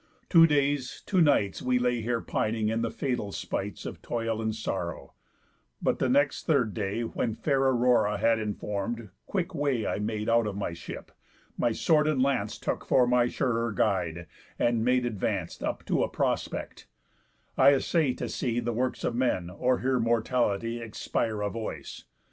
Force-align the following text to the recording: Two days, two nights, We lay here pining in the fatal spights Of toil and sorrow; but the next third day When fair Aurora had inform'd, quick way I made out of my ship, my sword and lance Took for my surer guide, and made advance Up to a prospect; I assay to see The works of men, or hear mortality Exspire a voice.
Two 0.31 0.47
days, 0.47 1.03
two 1.05 1.21
nights, 1.21 1.61
We 1.61 1.77
lay 1.77 2.01
here 2.01 2.21
pining 2.21 2.69
in 2.69 2.81
the 2.81 2.89
fatal 2.89 3.31
spights 3.31 3.85
Of 3.85 4.01
toil 4.01 4.41
and 4.41 4.55
sorrow; 4.55 5.13
but 5.79 5.99
the 5.99 6.09
next 6.09 6.47
third 6.47 6.73
day 6.73 7.03
When 7.03 7.35
fair 7.35 7.59
Aurora 7.61 8.17
had 8.17 8.39
inform'd, 8.39 9.11
quick 9.27 9.53
way 9.53 9.85
I 9.85 9.99
made 9.99 10.27
out 10.27 10.47
of 10.47 10.57
my 10.57 10.73
ship, 10.73 11.11
my 11.55 11.71
sword 11.71 12.07
and 12.07 12.19
lance 12.19 12.57
Took 12.57 12.83
for 12.83 13.05
my 13.05 13.27
surer 13.27 13.71
guide, 13.71 14.25
and 14.57 14.83
made 14.83 15.05
advance 15.05 15.61
Up 15.61 15.85
to 15.85 16.01
a 16.01 16.09
prospect; 16.09 16.87
I 17.55 17.71
assay 17.75 18.15
to 18.15 18.27
see 18.27 18.59
The 18.59 18.73
works 18.73 19.03
of 19.03 19.13
men, 19.13 19.51
or 19.51 19.81
hear 19.81 19.99
mortality 19.99 20.79
Exspire 20.81 21.41
a 21.45 21.51
voice. 21.51 22.05